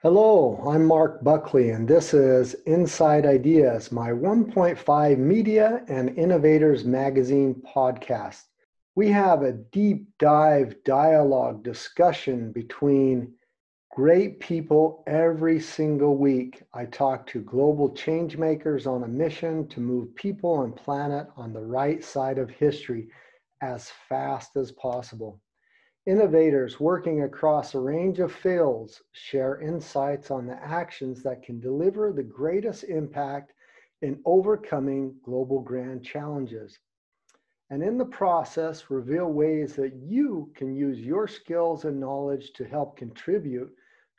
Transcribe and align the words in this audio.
Hello, 0.00 0.62
I'm 0.64 0.86
Mark 0.86 1.24
Buckley, 1.24 1.70
and 1.70 1.88
this 1.88 2.14
is 2.14 2.54
Inside 2.66 3.26
Ideas, 3.26 3.90
my 3.90 4.10
1.5 4.10 5.18
Media 5.18 5.82
and 5.88 6.16
Innovators 6.16 6.84
Magazine 6.84 7.60
podcast. 7.74 8.44
We 8.94 9.10
have 9.10 9.42
a 9.42 9.54
deep 9.54 10.06
dive 10.20 10.76
dialogue 10.84 11.64
discussion 11.64 12.52
between 12.52 13.34
great 13.90 14.38
people 14.38 15.02
every 15.08 15.58
single 15.58 16.16
week. 16.16 16.62
I 16.72 16.84
talk 16.84 17.26
to 17.30 17.40
global 17.40 17.92
change 17.92 18.36
makers 18.36 18.86
on 18.86 19.02
a 19.02 19.08
mission 19.08 19.66
to 19.66 19.80
move 19.80 20.14
people 20.14 20.62
and 20.62 20.76
planet 20.76 21.26
on 21.36 21.52
the 21.52 21.66
right 21.66 22.04
side 22.04 22.38
of 22.38 22.50
history 22.50 23.08
as 23.62 23.90
fast 24.08 24.54
as 24.54 24.70
possible. 24.70 25.40
Innovators 26.08 26.80
working 26.80 27.24
across 27.24 27.74
a 27.74 27.78
range 27.78 28.18
of 28.18 28.32
fields 28.32 29.02
share 29.12 29.60
insights 29.60 30.30
on 30.30 30.46
the 30.46 30.54
actions 30.54 31.22
that 31.22 31.42
can 31.42 31.60
deliver 31.60 32.14
the 32.14 32.22
greatest 32.22 32.84
impact 32.84 33.52
in 34.00 34.22
overcoming 34.24 35.14
global 35.22 35.60
grand 35.60 36.02
challenges. 36.02 36.78
And 37.68 37.82
in 37.82 37.98
the 37.98 38.06
process, 38.06 38.88
reveal 38.88 39.30
ways 39.30 39.76
that 39.76 39.96
you 39.96 40.50
can 40.54 40.74
use 40.74 40.98
your 40.98 41.28
skills 41.28 41.84
and 41.84 42.00
knowledge 42.00 42.54
to 42.54 42.64
help 42.64 42.96
contribute 42.96 43.70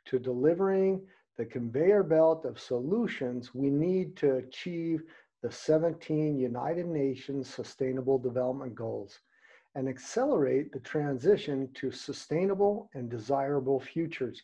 to 0.04 0.20
delivering 0.20 1.04
the 1.38 1.44
conveyor 1.44 2.04
belt 2.04 2.44
of 2.44 2.60
solutions 2.60 3.52
we 3.52 3.68
need 3.68 4.16
to 4.18 4.36
achieve 4.36 5.02
the 5.42 5.50
17 5.50 6.38
United 6.38 6.86
Nations 6.86 7.52
Sustainable 7.52 8.16
Development 8.20 8.76
Goals 8.76 9.18
and 9.74 9.88
accelerate 9.88 10.72
the 10.72 10.80
transition 10.80 11.68
to 11.74 11.90
sustainable 11.90 12.90
and 12.94 13.08
desirable 13.10 13.80
futures. 13.80 14.42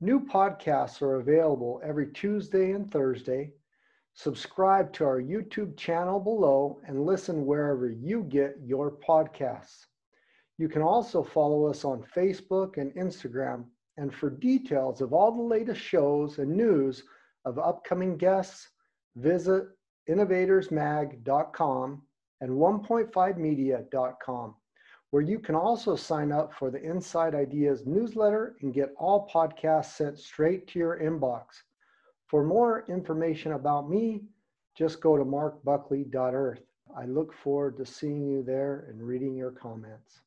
New 0.00 0.20
podcasts 0.20 1.00
are 1.02 1.16
available 1.16 1.80
every 1.84 2.08
Tuesday 2.12 2.72
and 2.72 2.90
Thursday. 2.90 3.52
Subscribe 4.14 4.92
to 4.92 5.04
our 5.04 5.20
YouTube 5.20 5.76
channel 5.76 6.20
below 6.20 6.80
and 6.86 7.04
listen 7.04 7.46
wherever 7.46 7.88
you 7.88 8.24
get 8.24 8.56
your 8.62 8.92
podcasts. 8.92 9.86
You 10.58 10.68
can 10.68 10.82
also 10.82 11.22
follow 11.22 11.66
us 11.66 11.84
on 11.84 12.04
Facebook 12.14 12.76
and 12.76 12.94
Instagram. 12.94 13.64
And 13.96 14.14
for 14.14 14.30
details 14.30 15.00
of 15.00 15.12
all 15.12 15.32
the 15.32 15.42
latest 15.42 15.80
shows 15.80 16.38
and 16.38 16.56
news 16.56 17.02
of 17.44 17.58
upcoming 17.58 18.16
guests, 18.16 18.68
visit 19.16 19.64
innovatorsmag.com 20.08 22.02
and 22.40 22.50
1.5media.com, 22.50 24.54
where 25.10 25.22
you 25.22 25.38
can 25.38 25.54
also 25.54 25.96
sign 25.96 26.32
up 26.32 26.52
for 26.52 26.70
the 26.70 26.82
Inside 26.82 27.34
Ideas 27.34 27.86
newsletter 27.86 28.56
and 28.62 28.74
get 28.74 28.94
all 28.98 29.28
podcasts 29.32 29.96
sent 29.96 30.18
straight 30.18 30.66
to 30.68 30.78
your 30.78 30.98
inbox. 30.98 31.44
For 32.26 32.44
more 32.44 32.84
information 32.88 33.52
about 33.52 33.88
me, 33.88 34.22
just 34.74 35.00
go 35.00 35.16
to 35.16 35.24
markbuckley.earth. 35.24 36.62
I 36.96 37.06
look 37.06 37.32
forward 37.32 37.76
to 37.76 37.86
seeing 37.86 38.26
you 38.26 38.42
there 38.42 38.86
and 38.88 39.02
reading 39.02 39.36
your 39.36 39.52
comments. 39.52 40.20